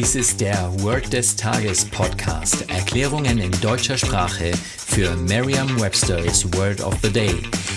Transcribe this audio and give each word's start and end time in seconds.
Dies 0.00 0.14
ist 0.14 0.40
der 0.40 0.72
Word 0.80 1.12
des 1.12 1.36
Tages 1.36 1.84
Podcast. 1.84 2.70
Erklärungen 2.70 3.36
in 3.36 3.50
deutscher 3.60 3.98
Sprache 3.98 4.50
für 4.54 5.14
Merriam-Webster's 5.14 6.50
Word 6.54 6.80
of 6.80 6.96
the 7.02 7.12
Day. 7.12 7.36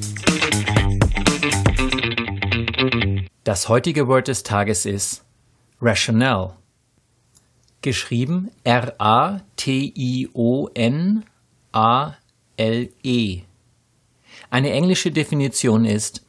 Das 3.44 3.68
heutige 3.68 4.08
Word 4.08 4.26
des 4.26 4.42
Tages 4.42 4.84
ist 4.84 5.22
Rationale. 5.80 6.56
Geschrieben 7.82 8.50
R-A-T-I-O-N-A-L-E. 12.56 13.42
Eine 14.50 14.70
englische 14.70 15.10
Definition 15.10 15.84
ist 15.84 16.22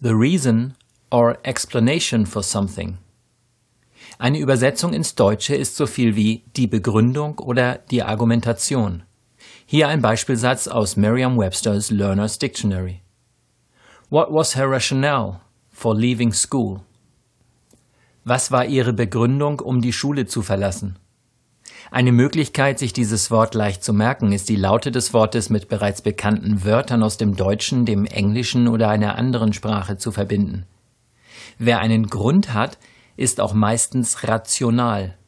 the 0.00 0.10
reason 0.10 0.74
or 1.10 1.38
explanation 1.44 2.26
for 2.26 2.42
something. 2.42 2.98
Eine 4.18 4.38
Übersetzung 4.38 4.92
ins 4.92 5.14
Deutsche 5.14 5.54
ist 5.54 5.76
so 5.76 5.86
viel 5.86 6.16
wie 6.16 6.42
die 6.56 6.66
Begründung 6.66 7.38
oder 7.38 7.78
die 7.90 8.02
Argumentation. 8.02 9.04
Hier 9.66 9.88
ein 9.88 10.02
Beispielsatz 10.02 10.68
aus 10.68 10.96
Merriam-Webster's 10.96 11.90
Learner's 11.90 12.38
Dictionary. 12.38 13.00
What 14.10 14.28
was 14.30 14.56
her 14.56 14.70
rationale 14.70 15.40
for 15.70 15.94
leaving 15.94 16.32
school? 16.32 16.80
Was 18.24 18.50
war 18.50 18.66
ihre 18.66 18.92
Begründung, 18.92 19.60
um 19.60 19.80
die 19.80 19.92
Schule 19.92 20.26
zu 20.26 20.42
verlassen? 20.42 20.96
Eine 21.92 22.10
Möglichkeit, 22.10 22.78
sich 22.78 22.94
dieses 22.94 23.30
Wort 23.30 23.54
leicht 23.54 23.84
zu 23.84 23.92
merken, 23.92 24.32
ist 24.32 24.48
die 24.48 24.56
Laute 24.56 24.90
des 24.90 25.12
Wortes 25.12 25.50
mit 25.50 25.68
bereits 25.68 26.00
bekannten 26.00 26.64
Wörtern 26.64 27.02
aus 27.02 27.18
dem 27.18 27.36
Deutschen, 27.36 27.84
dem 27.84 28.06
Englischen 28.06 28.66
oder 28.66 28.88
einer 28.88 29.16
anderen 29.16 29.52
Sprache 29.52 29.98
zu 29.98 30.10
verbinden. 30.10 30.64
Wer 31.58 31.80
einen 31.80 32.06
Grund 32.06 32.54
hat, 32.54 32.78
ist 33.18 33.42
auch 33.42 33.52
meistens 33.52 34.26
rational. 34.26 35.18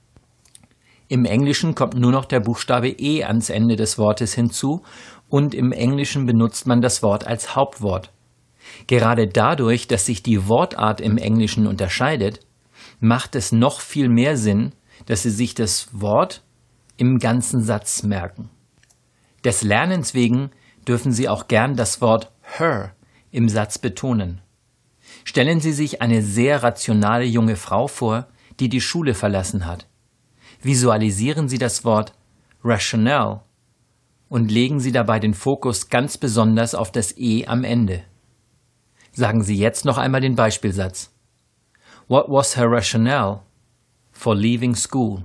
Im 1.09 1.27
Englischen 1.27 1.75
kommt 1.75 1.99
nur 1.99 2.13
noch 2.13 2.25
der 2.25 2.41
Buchstabe 2.41 2.89
E 2.89 3.25
ans 3.25 3.51
Ende 3.51 3.77
des 3.77 3.99
Wortes 3.99 4.33
hinzu 4.33 4.83
und 5.29 5.55
im 5.55 5.71
Englischen 5.71 6.25
benutzt 6.25 6.67
man 6.67 6.81
das 6.81 7.03
Wort 7.03 7.27
als 7.27 7.55
Hauptwort. 7.55 8.11
Gerade 8.87 9.29
dadurch, 9.29 9.87
dass 9.87 10.07
sich 10.07 10.23
die 10.23 10.49
Wortart 10.49 11.03
im 11.03 11.19
Englischen 11.19 11.67
unterscheidet, 11.67 12.41
macht 13.01 13.37
es 13.37 13.53
noch 13.53 13.83
viel 13.83 14.09
mehr 14.09 14.39
Sinn, 14.39 14.73
dass 15.05 15.25
Sie 15.25 15.31
sich 15.31 15.55
das 15.55 15.89
Wort 15.93 16.41
im 16.97 17.19
ganzen 17.19 17.63
Satz 17.63 18.03
merken. 18.03 18.51
Des 19.45 19.63
Lernens 19.63 20.15
wegen 20.15 20.51
dürfen 20.87 21.13
Sie 21.13 21.29
auch 21.29 21.49
gern 21.49 21.77
das 21.77 22.01
Wort 22.01 22.33
her 22.59 22.95
im 23.31 23.49
Satz 23.49 23.79
betonen. 23.79 24.41
Stellen 25.25 25.61
Sie 25.61 25.73
sich 25.73 26.03
eine 26.03 26.23
sehr 26.23 26.63
rationale 26.63 27.25
junge 27.25 27.57
Frau 27.57 27.87
vor, 27.87 28.29
die 28.61 28.69
die 28.69 28.81
Schule 28.81 29.15
verlassen 29.15 29.67
hat. 29.67 29.87
Visualisieren 30.63 31.49
Sie 31.49 31.59
das 31.59 31.85
Wort 31.85 32.15
rational 32.63 33.43
und 34.29 34.51
legen 34.51 34.81
Sie 34.81 34.93
dabei 34.93 35.19
den 35.19 35.35
Fokus 35.35 35.89
ganz 35.89 36.17
besonders 36.17 36.75
auf 36.75 36.91
das 36.91 37.17
E 37.17 37.47
am 37.47 37.65
Ende. 37.65 38.03
Sagen 39.13 39.43
Sie 39.43 39.57
jetzt 39.57 39.85
noch 39.85 39.99
einmal 39.99 40.21
den 40.21 40.37
Beispielsatz. 40.37 41.13
What 42.09 42.27
was 42.29 42.57
her 42.57 42.71
rationale 42.71 43.41
for 44.13 44.35
leaving 44.35 44.75
school? 44.75 45.25